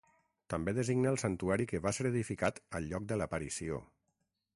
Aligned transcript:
També 0.51 0.71
designa 0.77 1.11
el 1.15 1.19
santuari 1.23 1.67
que 1.71 1.81
va 1.87 1.93
ser 1.97 2.07
edificat 2.11 2.57
al 2.79 2.89
lloc 2.95 3.07
de 3.13 3.19
l'aparició. 3.23 3.79